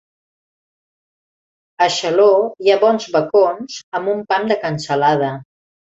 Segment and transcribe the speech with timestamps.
[1.87, 2.31] A Xaló
[2.63, 5.37] hi ha bons bacons amb un pam de cansalada.